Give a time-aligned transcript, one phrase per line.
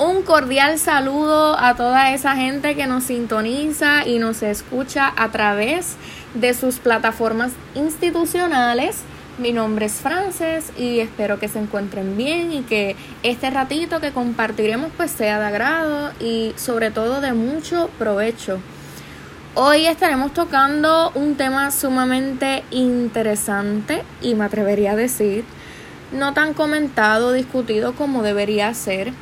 [0.00, 5.96] Un cordial saludo a toda esa gente que nos sintoniza y nos escucha a través
[6.34, 8.98] de sus plataformas institucionales.
[9.38, 14.12] Mi nombre es Frances y espero que se encuentren bien y que este ratito que
[14.12, 18.60] compartiremos pues sea de agrado y sobre todo de mucho provecho.
[19.56, 25.44] Hoy estaremos tocando un tema sumamente interesante y me atrevería a decir
[26.12, 29.12] no tan comentado, discutido como debería ser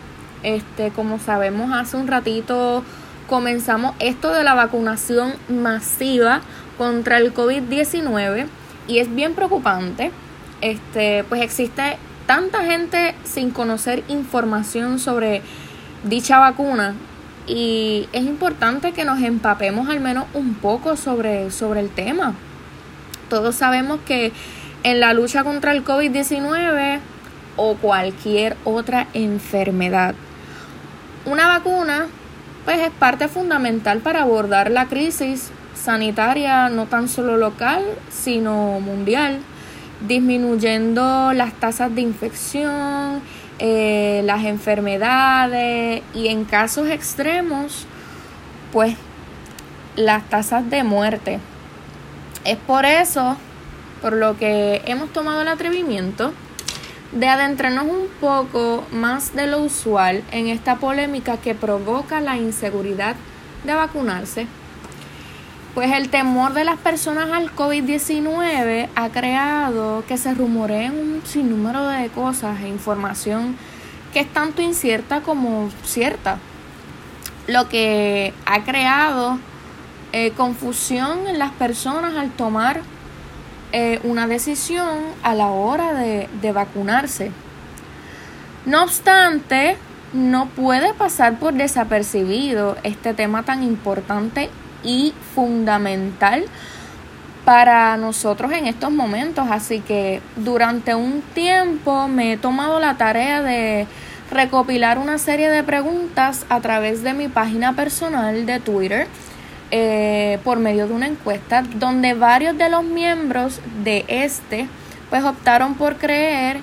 [0.43, 2.85] este, como sabemos, hace un ratito
[3.29, 6.41] comenzamos esto de la vacunación masiva
[6.79, 8.47] contra el COVID-19
[8.89, 10.13] y es bien preocupante.
[10.61, 15.43] Este, pues existe tanta gente sin conocer información sobre
[16.05, 16.95] dicha vacuna
[17.47, 22.35] y es importante que nos empapemos al menos un poco sobre, sobre el tema.
[23.29, 24.33] Todos sabemos que
[24.83, 27.01] en la lucha contra el COVID-19
[27.57, 30.15] o cualquier otra enfermedad
[31.27, 32.07] una vacuna
[32.65, 39.39] pues es parte fundamental para abordar la crisis sanitaria no tan solo local, sino mundial,
[40.07, 43.23] disminuyendo las tasas de infección,
[43.59, 47.87] eh, las enfermedades y en casos extremos,
[48.73, 48.97] pues
[49.95, 51.39] las tasas de muerte.
[52.45, 53.37] Es por eso
[54.03, 56.33] por lo que hemos tomado el atrevimiento
[57.13, 63.17] de adentrarnos un poco más de lo usual en esta polémica que provoca la inseguridad
[63.65, 64.47] de vacunarse.
[65.75, 71.87] Pues el temor de las personas al COVID-19 ha creado que se rumoreen un sinnúmero
[71.87, 73.57] de cosas e información
[74.13, 76.39] que es tanto incierta como cierta,
[77.47, 79.39] lo que ha creado
[80.13, 82.81] eh, confusión en las personas al tomar
[83.79, 87.31] eh, una decisión a la hora de, de vacunarse.
[88.65, 89.77] No obstante,
[90.15, 94.49] no puede pasar por desapercibido este tema tan importante
[94.83, 96.47] y fundamental
[97.45, 99.47] para nosotros en estos momentos.
[99.51, 103.87] Así que durante un tiempo me he tomado la tarea de
[104.31, 109.07] recopilar una serie de preguntas a través de mi página personal de Twitter
[109.71, 114.69] eh, por medio de una encuesta donde varios de los miembros de este
[115.11, 116.61] pues optaron por creer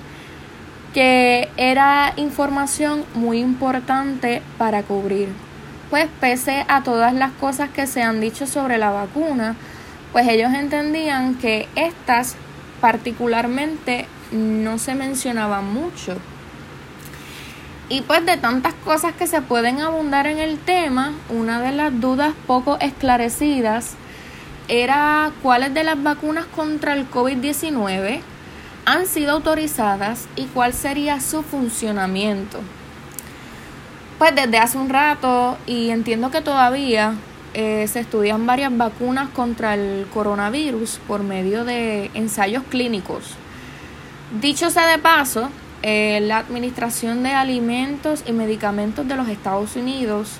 [0.92, 5.28] que era información muy importante para cubrir.
[5.90, 9.56] Pues pese a todas las cosas que se han dicho sobre la vacuna,
[10.12, 12.36] pues ellos entendían que estas
[12.80, 16.16] particularmente no se mencionaban mucho.
[17.88, 22.00] Y pues de tantas cosas que se pueden abundar en el tema, una de las
[22.00, 23.94] dudas poco esclarecidas
[24.68, 28.20] era cuáles de las vacunas contra el COVID-19
[28.86, 32.60] han sido autorizadas y cuál sería su funcionamiento.
[34.18, 37.14] Pues desde hace un rato y entiendo que todavía
[37.52, 43.34] eh, se estudian varias vacunas contra el coronavirus por medio de ensayos clínicos.
[44.40, 45.50] Dicho sea de paso,
[45.86, 50.38] eh, la Administración de Alimentos y Medicamentos de los Estados Unidos,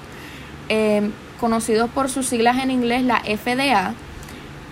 [0.70, 3.92] eh, conocidos por sus siglas en inglés, la FDA,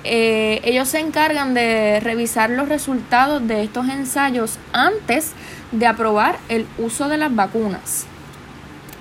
[0.05, 5.33] eh, ellos se encargan de revisar los resultados de estos ensayos antes
[5.73, 8.07] de aprobar el uso de las vacunas.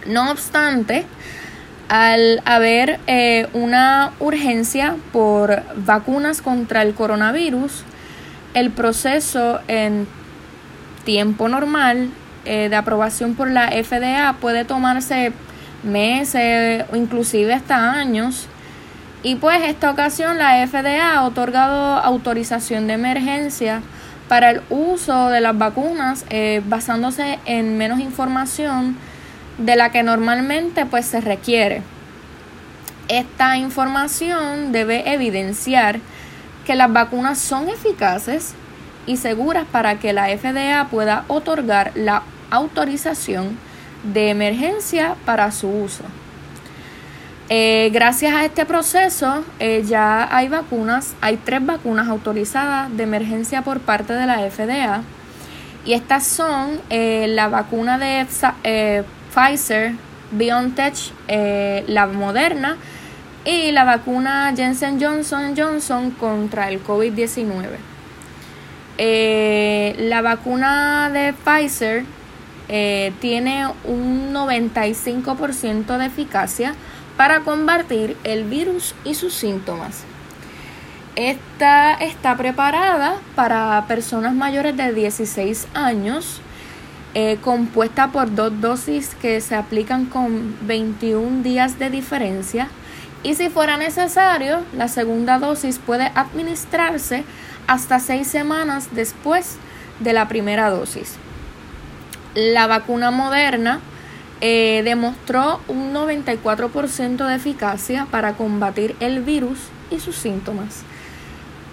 [0.05, 1.05] No obstante,
[1.87, 2.99] al haber
[3.53, 7.85] una urgencia por vacunas contra el coronavirus,
[8.55, 10.05] el proceso en
[11.03, 12.09] tiempo normal
[12.45, 15.33] eh, de aprobación por la FDA puede tomarse
[15.83, 18.47] meses o inclusive hasta años.
[19.23, 23.81] Y pues esta ocasión la FDA ha otorgado autorización de emergencia
[24.27, 28.97] para el uso de las vacunas eh, basándose en menos información
[29.57, 31.83] de la que normalmente pues se requiere.
[33.07, 35.99] Esta información debe evidenciar
[36.65, 38.55] que las vacunas son eficaces
[39.05, 43.57] y seguras para que la FDA pueda otorgar la autorización
[44.03, 46.03] de emergencia para su uso.
[47.49, 53.61] Eh, gracias a este proceso eh, ya hay vacunas, hay tres vacunas autorizadas de emergencia
[53.61, 55.01] por parte de la FDA
[55.83, 58.25] y estas son eh, la vacuna de
[59.33, 59.95] Pfizer,
[60.31, 60.95] BioNTech,
[61.87, 62.77] la Moderna
[63.43, 67.90] y la vacuna Jensen Johnson Johnson contra el COVID-19.
[68.97, 72.03] Eh, la vacuna de Pfizer
[72.69, 76.75] eh, tiene un 95% de eficacia
[77.17, 80.03] para combatir el virus y sus síntomas.
[81.15, 86.41] Esta está preparada para personas mayores de 16 años
[87.13, 92.69] eh, compuesta por dos dosis que se aplican con 21 días de diferencia.
[93.21, 97.25] Y si fuera necesario, la segunda dosis puede administrarse
[97.67, 99.57] hasta seis semanas después
[99.99, 101.15] de la primera dosis.
[102.33, 103.81] La vacuna moderna
[104.39, 109.59] eh, demostró un 94% de eficacia para combatir el virus
[109.91, 110.83] y sus síntomas.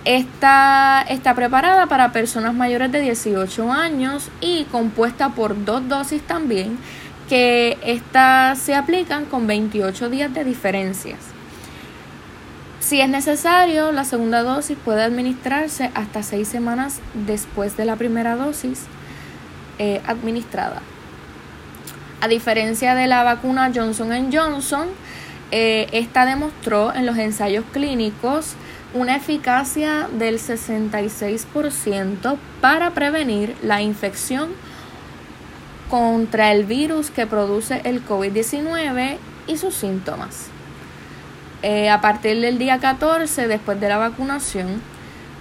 [0.04, 6.78] Esta está preparada para personas mayores de 18 años y compuesta por dos dosis también,
[7.28, 11.37] que estas se aplican con 28 días de diferencias.
[12.88, 18.34] Si es necesario, la segunda dosis puede administrarse hasta seis semanas después de la primera
[18.34, 18.84] dosis
[19.78, 20.80] eh, administrada.
[22.22, 24.88] A diferencia de la vacuna Johnson Johnson,
[25.50, 28.54] eh, esta demostró en los ensayos clínicos
[28.94, 34.48] una eficacia del 66% para prevenir la infección
[35.90, 40.48] contra el virus que produce el COVID-19 y sus síntomas.
[41.62, 44.80] Eh, a partir del día 14, después de la vacunación,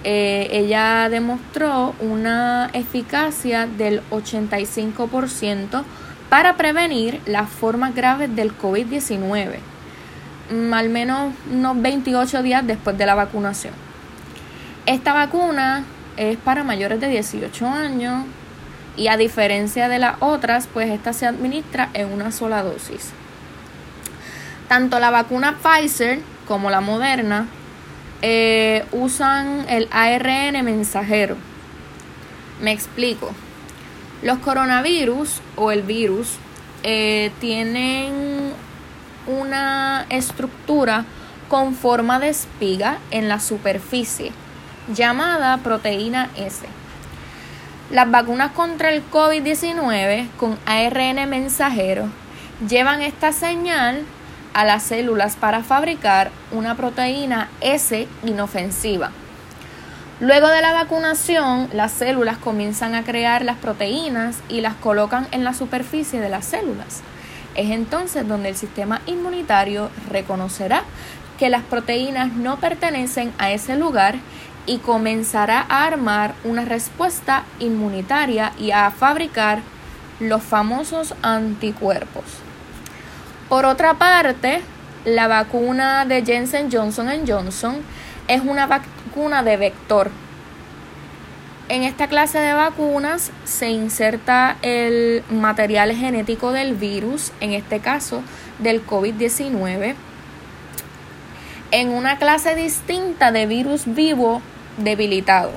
[0.04, 5.84] eh, ella demostró una eficacia del 85%
[6.28, 9.58] para prevenir las formas graves del COVID-19
[10.50, 13.74] Mm, al menos unos 28 días después de la vacunación.
[14.86, 15.84] Esta vacuna
[16.16, 18.24] es para mayores de 18 años
[18.96, 23.12] y a diferencia de las otras, pues esta se administra en una sola dosis.
[24.68, 27.46] Tanto la vacuna Pfizer como la Moderna
[28.20, 31.36] eh, usan el ARN mensajero.
[32.60, 33.30] Me explico.
[34.22, 36.36] Los coronavirus o el virus
[36.82, 38.52] eh, tienen
[39.26, 41.04] una estructura
[41.48, 44.32] con forma de espiga en la superficie,
[44.94, 46.66] llamada proteína S.
[47.90, 52.08] Las vacunas contra el COVID-19 con ARN mensajero
[52.68, 54.04] llevan esta señal
[54.58, 59.12] a las células para fabricar una proteína S inofensiva.
[60.18, 65.44] Luego de la vacunación, las células comienzan a crear las proteínas y las colocan en
[65.44, 67.02] la superficie de las células.
[67.54, 70.82] Es entonces donde el sistema inmunitario reconocerá
[71.38, 74.16] que las proteínas no pertenecen a ese lugar
[74.66, 79.60] y comenzará a armar una respuesta inmunitaria y a fabricar
[80.18, 82.47] los famosos anticuerpos.
[83.48, 84.60] Por otra parte,
[85.04, 87.76] la vacuna de Jensen Johnson Johnson
[88.28, 90.10] es una vacuna de vector
[91.68, 98.22] en esta clase de vacunas se inserta el material genético del virus, en este caso
[98.58, 99.94] del COVID-19,
[101.70, 104.40] en una clase distinta de virus vivo
[104.78, 105.50] debilitado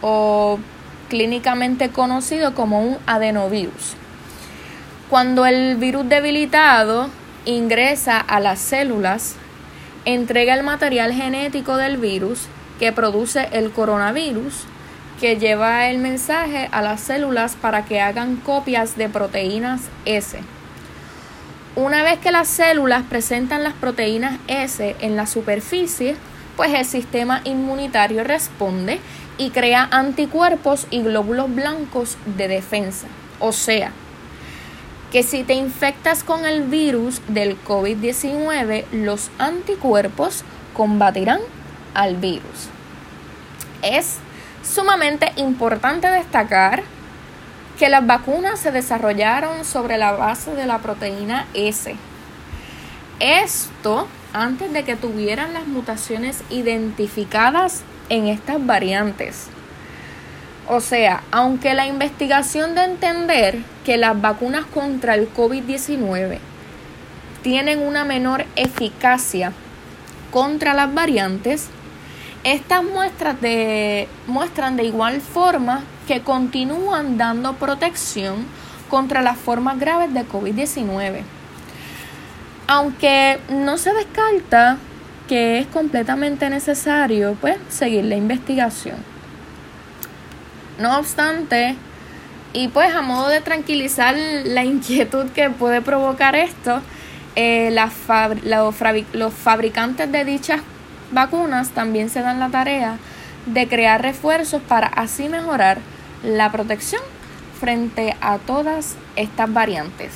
[0.00, 0.60] o
[1.08, 3.96] clínicamente conocido como un adenovirus.
[5.10, 7.10] Cuando el virus debilitado
[7.44, 9.36] ingresa a las células,
[10.06, 12.46] entrega el material genético del virus
[12.78, 14.64] que produce el coronavirus
[15.20, 20.38] que lleva el mensaje a las células para que hagan copias de proteínas S.
[21.76, 26.16] Una vez que las células presentan las proteínas S en la superficie,
[26.56, 29.00] pues el sistema inmunitario responde
[29.38, 33.06] y crea anticuerpos y glóbulos blancos de defensa.
[33.38, 33.92] O sea,
[35.14, 40.42] que si te infectas con el virus del COVID-19, los anticuerpos
[40.76, 41.38] combatirán
[41.94, 42.68] al virus.
[43.80, 44.16] Es
[44.64, 46.82] sumamente importante destacar
[47.78, 51.94] que las vacunas se desarrollaron sobre la base de la proteína S.
[53.20, 59.46] Esto antes de que tuvieran las mutaciones identificadas en estas variantes.
[60.66, 66.38] O sea, aunque la investigación de entender que las vacunas contra el COVID-19
[67.42, 69.52] tienen una menor eficacia
[70.30, 71.68] contra las variantes,
[72.44, 78.46] estas muestras de, muestran de igual forma que continúan dando protección
[78.88, 81.22] contra las formas graves de COVID-19.
[82.66, 84.78] Aunque no se descarta
[85.28, 89.13] que es completamente necesario pues, seguir la investigación.
[90.78, 91.76] No obstante,
[92.52, 96.80] y pues a modo de tranquilizar la inquietud que puede provocar esto,
[97.36, 97.74] eh,
[99.12, 100.60] los fabricantes de dichas
[101.10, 102.98] vacunas también se dan la tarea
[103.46, 105.78] de crear refuerzos para así mejorar
[106.22, 107.02] la protección
[107.60, 110.10] frente a todas estas variantes.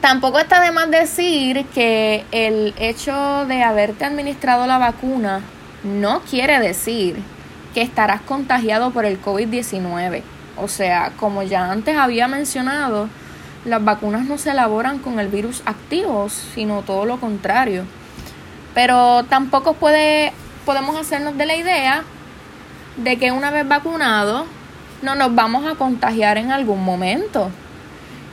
[0.00, 5.40] Tampoco está de más decir que el hecho de haberte administrado la vacuna
[5.82, 7.16] no quiere decir
[7.76, 10.22] que estarás contagiado por el COVID-19.
[10.56, 13.10] O sea, como ya antes había mencionado,
[13.66, 17.84] las vacunas no se elaboran con el virus activo, sino todo lo contrario.
[18.72, 22.04] Pero tampoco podemos hacernos de la idea
[22.96, 24.46] de que una vez vacunado
[25.02, 27.50] no nos vamos a contagiar en algún momento.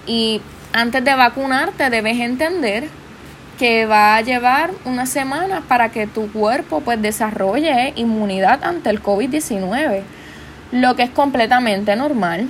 [0.08, 0.40] Y
[0.72, 2.88] antes de vacunarte debes entender
[3.58, 9.02] que va a llevar unas semanas para que tu cuerpo pues desarrolle inmunidad ante el
[9.02, 10.02] COVID-19,
[10.72, 12.50] lo que es completamente normal.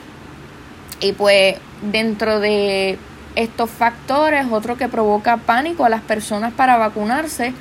[0.99, 2.97] Y pues dentro de
[3.35, 7.53] estos factores, otro que provoca pánico a las personas para vacunarse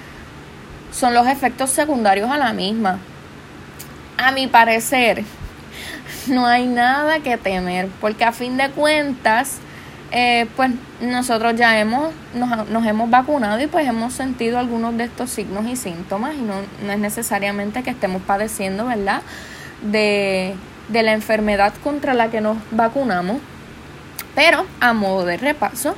[0.92, 2.98] son los efectos secundarios a la misma.
[4.18, 5.24] A mi parecer,
[6.26, 9.58] no hay nada que temer, porque a fin de cuentas,
[10.14, 15.30] eh, pues nosotros ya hemos, nos, hemos vacunado y pues hemos sentido algunos de estos
[15.30, 16.54] signos y síntomas y no,
[16.84, 19.22] no es necesariamente que estemos padeciendo, ¿verdad?
[19.80, 20.54] De,
[20.88, 23.38] de la enfermedad contra la que nos vacunamos.
[24.34, 25.94] Pero a modo de repaso,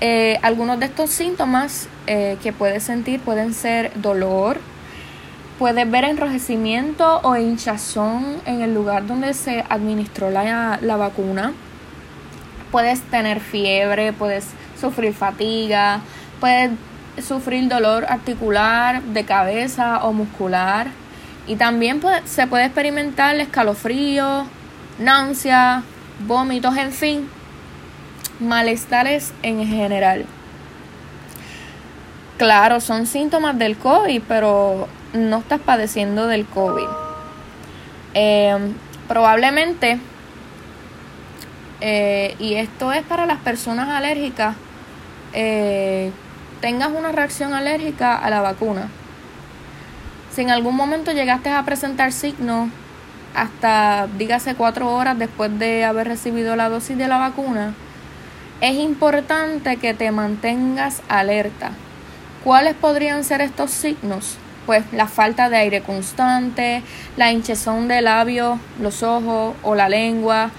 [0.00, 4.58] eh, algunos de estos síntomas eh, que puedes sentir pueden ser dolor,
[5.60, 11.52] puedes ver enrojecimiento o hinchazón en el lugar donde se administró la, la vacuna
[12.72, 14.48] puedes tener fiebre, puedes
[14.80, 16.00] sufrir fatiga,
[16.40, 16.70] puedes
[17.24, 20.88] sufrir dolor articular, de cabeza o muscular.
[21.46, 24.46] Y también se puede experimentar escalofrío,
[24.98, 25.82] náusea,
[26.26, 27.28] vómitos, en fin,
[28.40, 30.26] malestares en general.
[32.38, 36.88] Claro, son síntomas del COVID, pero no estás padeciendo del COVID.
[38.14, 38.56] Eh,
[39.08, 40.00] probablemente
[41.84, 44.54] eh, y esto es para las personas alérgicas,
[45.32, 46.12] eh,
[46.60, 48.88] tengas una reacción alérgica a la vacuna.
[50.32, 52.70] Si en algún momento llegaste a presentar signos
[53.34, 57.74] hasta, dígase, cuatro horas después de haber recibido la dosis de la vacuna,
[58.60, 61.72] es importante que te mantengas alerta.
[62.44, 64.36] ¿Cuáles podrían ser estos signos?
[64.66, 66.84] Pues la falta de aire constante,
[67.16, 70.52] la hinchazón de labios, los ojos o la lengua,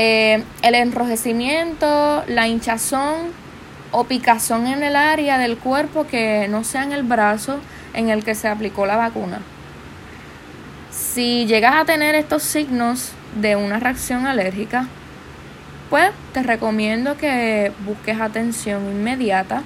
[0.00, 3.32] eh, el enrojecimiento, la hinchazón
[3.90, 7.58] o picazón en el área del cuerpo que no sea en el brazo
[7.94, 9.40] en el que se aplicó la vacuna.
[10.92, 14.86] Si llegas a tener estos signos de una reacción alérgica,
[15.90, 19.64] pues te recomiendo que busques atención inmediata.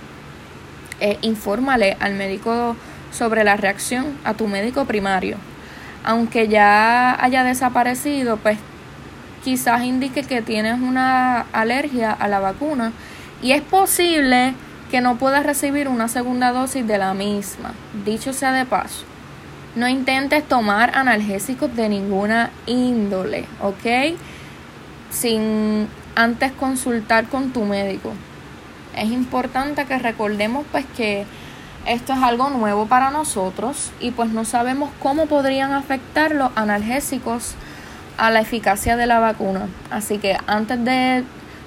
[0.98, 2.74] e infórmale al médico
[3.10, 5.36] sobre la reacción, a tu médico primario.
[6.04, 8.56] Aunque ya haya desaparecido, pues
[9.44, 12.92] quizás indique que tienes una alergia a la vacuna
[13.42, 14.54] y es posible
[14.90, 17.72] que no puedas recibir una segunda dosis de la misma.
[18.04, 19.04] Dicho sea de paso,
[19.74, 24.16] no intentes tomar analgésicos de ninguna índole, ¿ok?
[25.10, 28.12] Sin antes consultar con tu médico.
[28.94, 31.24] Es importante que recordemos pues que
[31.86, 37.54] esto es algo nuevo para nosotros y pues no sabemos cómo podrían afectar los analgésicos
[38.22, 39.66] a la eficacia de la vacuna.
[39.90, 41.24] Así que antes de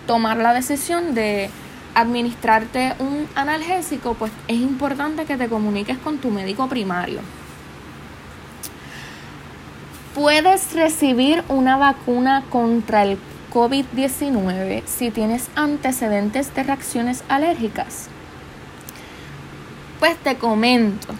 [0.07, 1.49] tomar la decisión de
[1.95, 7.19] administrarte un analgésico, pues es importante que te comuniques con tu médico primario.
[10.13, 13.17] Puedes recibir una vacuna contra el
[13.51, 18.07] COVID-19 si tienes antecedentes de reacciones alérgicas.
[19.99, 21.13] Pues te comento.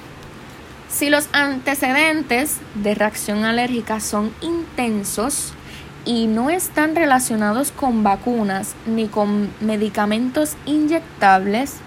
[0.95, 5.51] Si los antecedentes de reacción alérgica son intensos
[6.05, 11.79] y no están relacionados con vacunas ni con medicamentos inyectables,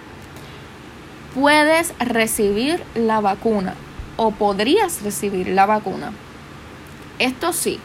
[1.34, 3.72] puedes recibir la vacuna
[4.18, 6.12] o podrías recibir la vacuna.
[7.18, 7.80] Esto sí,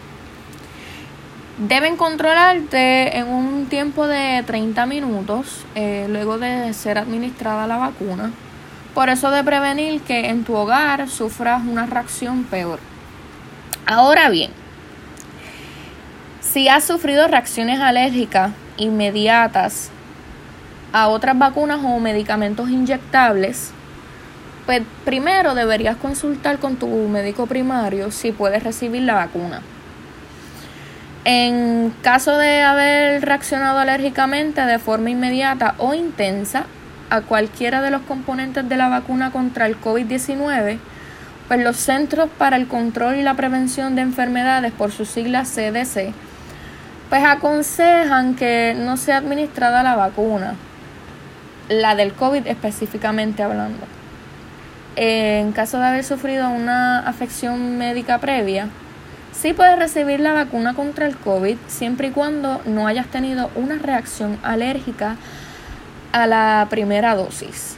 [1.57, 8.33] deben controlarte en un tiempo de 30 minutos eh, luego de ser administrada la vacuna
[8.93, 12.79] por eso de prevenir que en tu hogar sufras una reacción peor.
[13.85, 14.51] Ahora bien,
[16.41, 19.89] si has sufrido reacciones alérgicas inmediatas
[20.91, 23.71] a otras vacunas o medicamentos inyectables,
[24.65, 29.61] pues primero deberías consultar con tu médico primario si puedes recibir la vacuna.
[31.25, 36.65] En caso de haber reaccionado alérgicamente de forma inmediata o intensa,
[37.13, 40.79] a cualquiera de los componentes de la vacuna contra el COVID-19,
[41.47, 46.11] pues los Centros para el Control y la Prevención de Enfermedades, por sus siglas CDC,
[47.09, 50.55] pues aconsejan que no sea administrada la vacuna,
[51.69, 53.85] la del COVID específicamente hablando.
[54.95, 58.69] En caso de haber sufrido una afección médica previa,
[59.33, 63.77] Sí puedes recibir la vacuna contra el COVID siempre y cuando no hayas tenido una
[63.77, 65.17] reacción alérgica
[66.13, 67.75] a la primera dosis.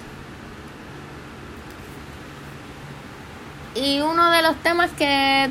[3.74, 5.50] Y uno de los temas que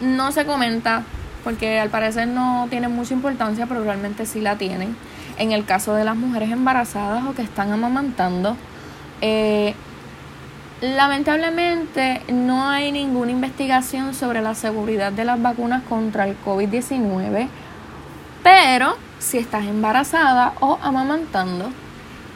[0.00, 1.04] no se comenta,
[1.42, 4.96] porque al parecer no tiene mucha importancia, pero realmente sí la tienen,
[5.38, 8.56] en el caso de las mujeres embarazadas o que están amamantando,
[9.20, 9.74] eh,
[10.80, 17.48] lamentablemente no hay ninguna investigación sobre la seguridad de las vacunas contra el COVID-19,
[18.42, 21.70] pero si estás embarazada o amamantando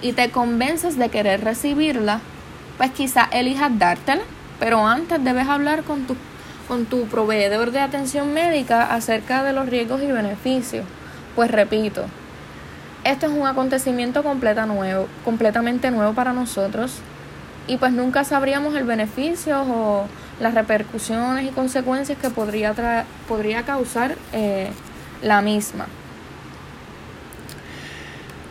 [0.02, 2.20] y te convences de querer recibirla,
[2.78, 4.22] pues quizá elijas dártela,
[4.58, 6.16] pero antes debes hablar con tu,
[6.68, 10.84] con tu proveedor de atención médica acerca de los riesgos y beneficios.
[11.37, 12.04] Pues repito,
[13.04, 17.00] esto es un acontecimiento completa nuevo, completamente nuevo para nosotros
[17.66, 20.06] y pues nunca sabríamos el beneficio o
[20.40, 22.75] las repercusiones y consecuencias que podría,
[23.28, 24.70] podría causar eh,
[25.22, 25.87] la misma.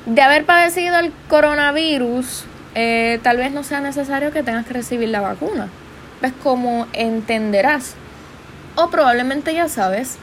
[0.06, 5.10] De haber padecido el coronavirus, eh, tal vez no sea necesario que tengas que recibir
[5.10, 5.68] la vacuna.
[6.20, 7.96] Pues como entenderás,
[8.76, 10.18] o probablemente ya sabes,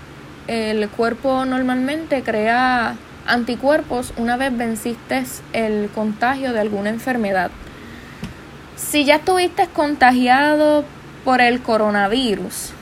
[0.47, 7.51] el cuerpo normalmente crea anticuerpos una vez venciste el contagio de alguna enfermedad.
[8.77, 10.85] Si ya estuviste contagiado
[11.25, 12.73] por el coronavirus,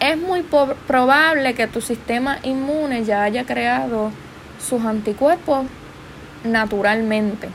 [0.00, 0.44] es muy
[0.86, 4.10] probable que tu sistema inmune ya haya creado
[4.60, 5.66] sus anticuerpos
[6.44, 7.48] naturalmente.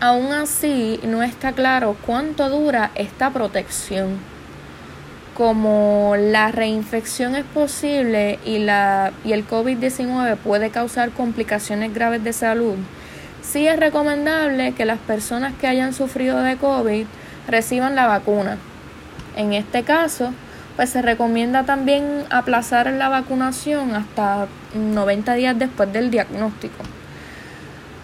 [0.00, 4.18] Aún así, no está claro cuánto dura esta protección
[5.36, 12.32] como la reinfección es posible y, la, y el COVID-19 puede causar complicaciones graves de
[12.32, 12.76] salud,
[13.42, 17.04] sí es recomendable que las personas que hayan sufrido de COVID
[17.48, 18.56] reciban la vacuna.
[19.36, 20.32] En este caso,
[20.76, 26.82] pues se recomienda también aplazar la vacunación hasta 90 días después del diagnóstico.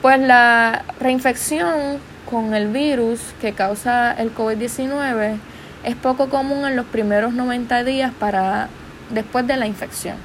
[0.03, 5.39] Pues la reinfección con el virus que causa el COVID-19
[5.85, 8.69] es poco común en los primeros 90 días para
[9.11, 10.17] después de la infección.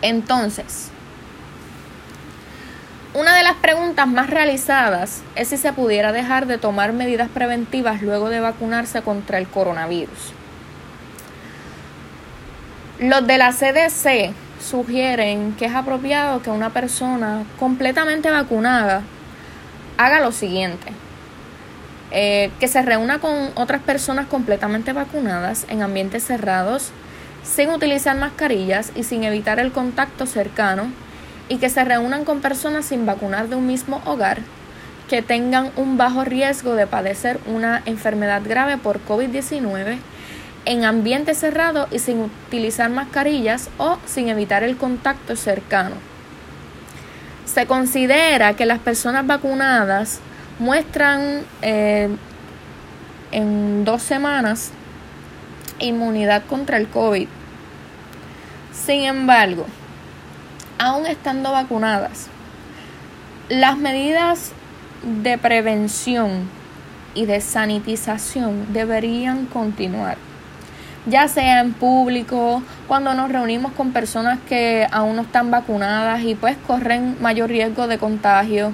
[0.00, 0.90] Entonces,
[3.14, 8.00] una de las preguntas más realizadas es si se pudiera dejar de tomar medidas preventivas
[8.00, 10.34] luego de vacunarse contra el coronavirus.
[13.00, 19.02] Los de la CDC sugieren que es apropiado que una persona completamente vacunada
[19.96, 20.92] haga lo siguiente.
[22.10, 26.90] Eh, que se reúna con otras personas completamente vacunadas en ambientes cerrados,
[27.42, 30.90] sin utilizar mascarillas y sin evitar el contacto cercano,
[31.50, 34.38] y que se reúnan con personas sin vacunar de un mismo hogar,
[35.08, 39.98] que tengan un bajo riesgo de padecer una enfermedad grave por COVID-19
[40.68, 45.96] en ambiente cerrado y sin utilizar mascarillas o sin evitar el contacto cercano.
[47.46, 50.20] Se considera que las personas vacunadas
[50.58, 52.10] muestran eh,
[53.32, 54.72] en dos semanas
[55.78, 57.28] inmunidad contra el COVID.
[58.70, 59.64] Sin embargo,
[60.78, 62.26] aún estando vacunadas,
[63.48, 64.52] las medidas
[65.22, 66.50] de prevención
[67.14, 70.18] y de sanitización deberían continuar,
[71.08, 76.34] ya sea en público, cuando nos reunimos con personas que aún no están vacunadas y
[76.34, 78.72] pues corren mayor riesgo de contagio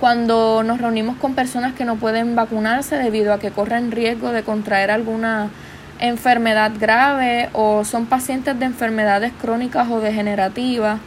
[0.00, 4.44] cuando nos reunimos con personas que no pueden vacunarse debido a que corren riesgo de
[4.44, 5.50] contraer alguna
[5.98, 11.00] enfermedad grave o son pacientes de enfermedades crónicas o degenerativas,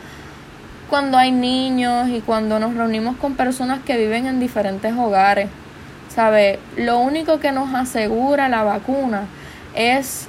[0.89, 5.49] cuando hay niños y cuando nos reunimos con personas que viven en diferentes hogares.
[6.13, 6.59] ¿Sabe?
[6.75, 9.23] Lo único que nos asegura la vacuna
[9.73, 10.27] es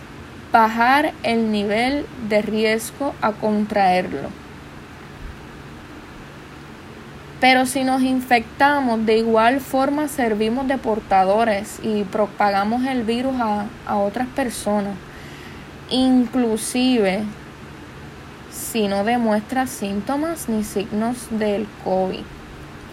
[0.52, 4.28] bajar el nivel de riesgo a contraerlo.
[7.40, 13.66] Pero si nos infectamos, de igual forma servimos de portadores y propagamos el virus a,
[13.86, 14.94] a otras personas.
[15.90, 17.24] Inclusive
[18.52, 22.22] si no demuestra síntomas ni signos del COVID.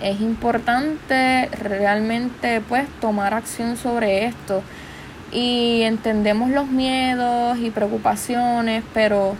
[0.02, 4.64] Es importante realmente pues tomar acción sobre esto
[5.32, 9.36] y entendemos los miedos y preocupaciones, pero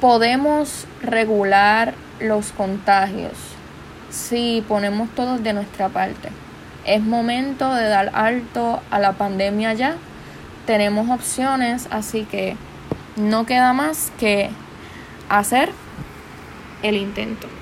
[0.00, 3.32] podemos regular los contagios
[4.10, 6.28] si ponemos todos de nuestra parte.
[6.84, 9.96] Es momento de dar alto a la pandemia ya.
[10.66, 12.56] Tenemos opciones, así que
[13.16, 14.50] no queda más que
[15.28, 15.70] hacer
[16.82, 17.53] el intento.